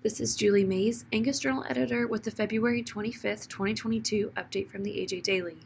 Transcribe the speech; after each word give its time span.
This 0.00 0.20
is 0.20 0.36
Julie 0.36 0.62
Mays, 0.62 1.06
Angus 1.12 1.40
Journal 1.40 1.64
editor, 1.68 2.06
with 2.06 2.22
the 2.22 2.30
February 2.30 2.84
25th, 2.84 3.48
2022 3.48 4.30
update 4.36 4.68
from 4.68 4.84
the 4.84 4.92
AJ 4.92 5.24
Daily. 5.24 5.56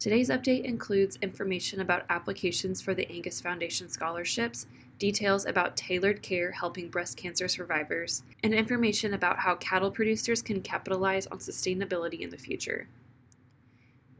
Today's 0.00 0.28
update 0.28 0.64
includes 0.64 1.20
information 1.22 1.80
about 1.80 2.04
applications 2.10 2.82
for 2.82 2.94
the 2.94 3.08
Angus 3.08 3.40
Foundation 3.40 3.88
scholarships, 3.88 4.66
details 4.98 5.46
about 5.46 5.76
tailored 5.76 6.20
care 6.20 6.50
helping 6.50 6.88
breast 6.88 7.16
cancer 7.16 7.46
survivors, 7.46 8.24
and 8.42 8.52
information 8.52 9.14
about 9.14 9.38
how 9.38 9.54
cattle 9.54 9.92
producers 9.92 10.42
can 10.42 10.62
capitalize 10.62 11.28
on 11.28 11.38
sustainability 11.38 12.22
in 12.22 12.30
the 12.30 12.36
future. 12.36 12.88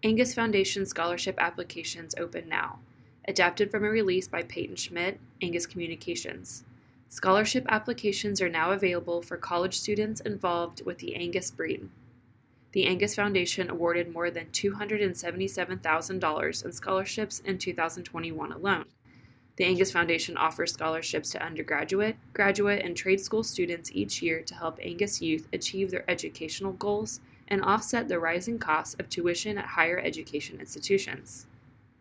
Angus 0.05 0.33
Foundation 0.33 0.87
scholarship 0.87 1.35
applications 1.39 2.15
open 2.19 2.49
now. 2.49 2.79
Adapted 3.27 3.73
from 3.73 3.83
a 3.83 3.89
release 3.89 4.29
by 4.29 4.45
Peyton 4.45 4.77
Schmidt, 4.77 5.19
Angus 5.43 5.67
Communications. 5.67 6.63
Scholarship 7.09 7.65
applications 7.69 8.43
are 8.43 8.49
now 8.49 8.73
available 8.73 9.23
for 9.23 9.37
college 9.37 9.79
students 9.79 10.21
involved 10.21 10.85
with 10.85 10.99
the 10.99 11.15
Angus 11.15 11.53
breed. 11.53 11.89
The 12.73 12.87
Angus 12.87 13.15
Foundation 13.15 13.71
awarded 13.71 14.13
more 14.13 14.29
than 14.31 14.47
$277,000 14.47 16.65
in 16.65 16.73
scholarships 16.73 17.39
in 17.41 17.59
2021 17.59 18.53
alone. 18.53 18.87
The 19.57 19.65
Angus 19.65 19.93
Foundation 19.93 20.37
offers 20.37 20.73
scholarships 20.73 21.31
to 21.31 21.43
undergraduate, 21.43 22.17
graduate, 22.35 22.85
and 22.85 22.95
trade 22.95 23.21
school 23.21 23.43
students 23.43 23.91
each 23.95 24.21
year 24.21 24.43
to 24.43 24.55
help 24.55 24.79
Angus 24.83 25.23
youth 25.23 25.49
achieve 25.53 25.91
their 25.91 26.05
educational 26.11 26.73
goals 26.73 27.21
and 27.49 27.63
offset 27.63 28.09
the 28.09 28.19
rising 28.19 28.59
costs 28.59 28.97
of 28.99 29.09
tuition 29.09 29.57
at 29.57 29.65
higher 29.65 29.99
education 29.99 30.61
institutions. 30.61 31.47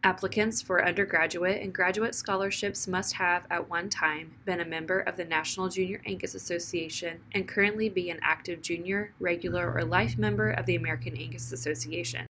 Applicants 0.05 0.61
for 0.61 0.85
undergraduate 0.85 1.63
and 1.63 1.73
graduate 1.73 2.13
scholarships 2.13 2.87
must 2.87 3.13
have, 3.13 3.47
at 3.49 3.67
one 3.67 3.89
time, 3.89 4.35
been 4.45 4.59
a 4.59 4.65
member 4.65 4.99
of 4.99 5.17
the 5.17 5.25
National 5.25 5.67
Junior 5.67 5.99
Angus 6.05 6.35
Association 6.35 7.21
and 7.31 7.47
currently 7.47 7.89
be 7.89 8.11
an 8.11 8.19
active 8.21 8.61
junior, 8.61 9.15
regular, 9.19 9.73
or 9.73 9.83
life 9.83 10.15
member 10.15 10.51
of 10.51 10.67
the 10.67 10.75
American 10.75 11.17
Angus 11.17 11.51
Association. 11.51 12.27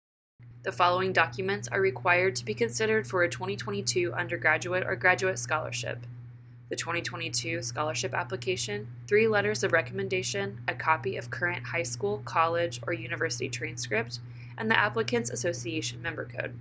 The 0.62 0.72
following 0.72 1.12
documents 1.12 1.68
are 1.68 1.82
required 1.82 2.34
to 2.36 2.46
be 2.46 2.54
considered 2.54 3.06
for 3.06 3.24
a 3.24 3.28
2022 3.28 4.10
undergraduate 4.14 4.86
or 4.86 4.96
graduate 4.96 5.38
scholarship 5.38 5.98
the 6.70 6.76
2022 6.76 7.62
scholarship 7.62 8.14
application, 8.14 8.88
three 9.06 9.28
letters 9.28 9.62
of 9.62 9.72
recommendation, 9.72 10.60
a 10.66 10.74
copy 10.74 11.16
of 11.18 11.30
current 11.30 11.64
high 11.64 11.82
school, 11.82 12.22
college, 12.24 12.80
or 12.86 12.94
university 12.94 13.50
transcript, 13.50 14.18
and 14.56 14.70
the 14.70 14.78
Applicants 14.78 15.30
Association 15.30 16.00
member 16.00 16.24
code. 16.24 16.58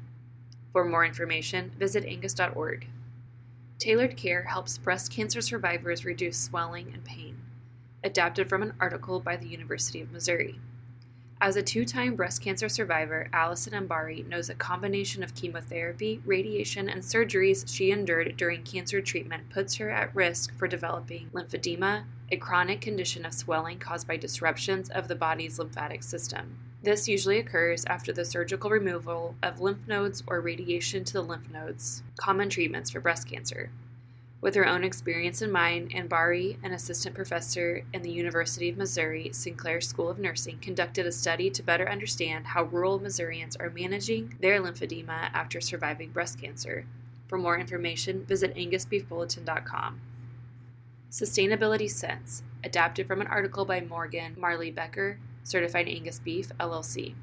For 0.75 0.83
more 0.83 1.05
information, 1.05 1.71
visit 1.79 2.03
angus.org. 2.03 2.89
Tailored 3.79 4.17
Care 4.17 4.43
helps 4.43 4.77
breast 4.77 5.09
cancer 5.09 5.39
survivors 5.39 6.03
reduce 6.03 6.37
swelling 6.37 6.91
and 6.93 7.01
pain. 7.05 7.37
Adapted 8.03 8.49
from 8.49 8.61
an 8.61 8.73
article 8.81 9.21
by 9.21 9.37
the 9.37 9.47
University 9.47 10.01
of 10.01 10.11
Missouri. 10.11 10.59
As 11.39 11.55
a 11.55 11.63
two 11.63 11.85
time 11.85 12.17
breast 12.17 12.41
cancer 12.41 12.67
survivor, 12.67 13.29
Allison 13.31 13.71
Anbari 13.71 14.27
knows 14.27 14.49
a 14.49 14.55
combination 14.55 15.23
of 15.23 15.33
chemotherapy, 15.33 16.21
radiation, 16.25 16.89
and 16.89 17.01
surgeries 17.01 17.73
she 17.73 17.91
endured 17.91 18.35
during 18.35 18.61
cancer 18.63 18.99
treatment 18.99 19.49
puts 19.49 19.75
her 19.75 19.89
at 19.89 20.13
risk 20.13 20.53
for 20.57 20.67
developing 20.67 21.29
lymphedema, 21.31 22.03
a 22.33 22.35
chronic 22.35 22.81
condition 22.81 23.25
of 23.25 23.33
swelling 23.33 23.79
caused 23.79 24.09
by 24.09 24.17
disruptions 24.17 24.89
of 24.89 25.07
the 25.07 25.15
body's 25.15 25.57
lymphatic 25.57 26.03
system. 26.03 26.57
This 26.86 27.08
usually 27.08 27.39
occurs 27.39 27.83
after 27.86 28.14
the 28.14 28.23
surgical 28.23 28.69
removal 28.69 29.33
of 29.41 29.59
lymph 29.59 29.88
nodes 29.88 30.22
or 30.28 30.39
radiation 30.39 31.03
to 31.05 31.14
the 31.14 31.23
lymph 31.23 31.50
nodes, 31.50 32.03
common 32.16 32.47
treatments 32.47 32.91
for 32.91 33.00
breast 33.00 33.28
cancer. 33.28 33.72
With 34.39 34.53
her 34.53 34.67
own 34.67 34.83
experience 34.83 35.41
in 35.41 35.52
mind, 35.52 35.89
Anbari, 35.94 36.58
an 36.63 36.73
assistant 36.73 37.16
professor 37.16 37.83
in 37.91 38.03
the 38.03 38.11
University 38.11 38.69
of 38.69 38.78
Missouri 38.78 39.31
Sinclair 39.33 39.81
School 39.81 40.09
of 40.09 40.19
Nursing, 40.19 40.59
conducted 40.59 41.08
a 41.08 41.11
study 41.11 41.50
to 41.50 41.63
better 41.63 41.89
understand 41.89 42.45
how 42.45 42.66
rural 42.66 43.00
Missourians 43.00 43.56
are 43.56 43.72
managing 43.72 44.36
their 44.39 44.61
lymphedema 44.61 45.31
after 45.34 45.59
surviving 45.59 46.12
breast 46.12 46.40
cancer. 46.40 46.85
For 47.28 47.40
more 47.40 47.57
information, 47.57 48.25
visit 48.25 48.53
angusbeefbulletin.com. 48.53 50.01
Sustainability 51.09 51.90
Sense, 51.90 52.44
adapted 52.63 53.07
from 53.07 53.22
an 53.22 53.28
article 53.28 53.66
by 53.66 53.81
Morgan 53.81 54.35
Marley 54.38 54.72
Boecker, 54.72 55.18
Certified 55.45 55.88
Angus 55.88 56.17
Beef, 56.17 56.50
LLC. 56.59 57.13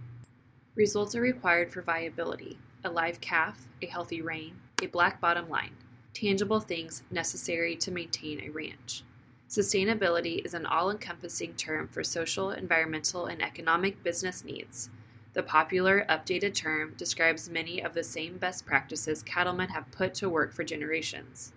Results 0.77 1.17
are 1.17 1.21
required 1.21 1.73
for 1.73 1.83
viability 1.83 2.57
a 2.85 2.89
live 2.89 3.21
calf, 3.21 3.67
a 3.83 3.87
healthy 3.87 4.23
rein, 4.23 4.55
a 4.81 4.87
black 4.87 5.21
bottom 5.21 5.49
line, 5.49 5.75
tangible 6.15 6.61
things 6.61 7.03
necessary 7.11 7.75
to 7.75 7.91
maintain 7.91 8.41
a 8.41 8.49
ranch. 8.51 9.03
Sustainability 9.49 10.45
is 10.45 10.55
an 10.55 10.67
all 10.67 10.93
encompassing 10.93 11.55
term 11.55 11.89
for 11.89 12.05
social, 12.05 12.53
environmental, 12.53 13.27
and 13.27 13.43
economic 13.43 14.01
business 14.05 14.45
needs. 14.45 14.89
The 15.33 15.43
popular, 15.43 16.07
updated 16.09 16.55
term 16.55 16.95
describes 16.97 17.51
many 17.51 17.83
of 17.83 17.93
the 17.93 18.05
same 18.05 18.39
best 18.39 18.65
practices 18.65 19.25
cattlemen 19.25 19.71
have 19.71 19.91
put 19.91 20.15
to 20.15 20.29
work 20.29 20.53
for 20.53 20.63
generations. 20.63 21.53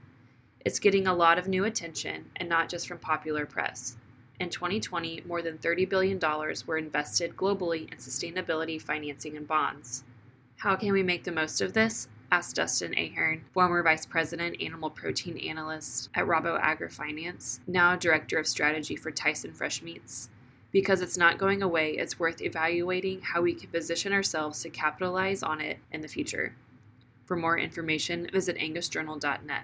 It's 0.66 0.80
getting 0.80 1.06
a 1.06 1.14
lot 1.14 1.38
of 1.38 1.48
new 1.48 1.66
attention, 1.66 2.26
and 2.38 2.50
not 2.50 2.70
just 2.70 2.88
from 2.88 2.98
popular 2.98 3.46
press. 3.46 3.98
In 4.40 4.50
2020, 4.50 5.24
more 5.26 5.42
than 5.42 5.58
$30 5.58 5.88
billion 5.88 6.20
were 6.66 6.78
invested 6.78 7.38
globally 7.38 7.92
in 7.92 7.98
sustainability 7.98 8.82
financing 8.82 9.38
and 9.38 9.48
bonds. 9.48 10.04
How 10.58 10.76
can 10.76 10.92
we 10.92 11.04
make 11.04 11.24
the 11.24 11.32
most 11.32 11.62
of 11.62 11.74
this? 11.74 12.08
asked 12.32 12.56
Dustin 12.56 12.94
Aherin, 12.96 13.42
former 13.54 13.82
Vice 13.84 14.06
President, 14.06 14.62
Animal 14.62 14.90
Protein 14.90 15.38
Analyst 15.38 16.10
at 16.16 16.26
Rabo 16.26 16.62
AgriFinance, 16.62 17.60
now 17.68 17.96
Director 17.96 18.38
of 18.38 18.48
Strategy 18.48 18.96
for 18.96 19.12
Tyson 19.12 19.54
Fresh 19.54 19.82
Meats. 19.82 20.30
Because 20.72 21.02
it's 21.02 21.18
not 21.18 21.38
going 21.38 21.62
away, 21.62 21.92
it's 21.92 22.20
worth 22.20 22.42
evaluating 22.42 23.22
how 23.22 23.42
we 23.42 23.54
can 23.54 23.70
position 23.70 24.12
ourselves 24.12 24.62
to 24.64 24.70
capitalize 24.70 25.44
on 25.44 25.62
it 25.62 25.78
in 25.94 26.02
the 26.02 26.10
future. 26.10 26.54
For 27.24 27.38
more 27.38 27.58
information, 27.58 28.30
visit 28.34 28.58
angusjournal.net. 28.58 29.64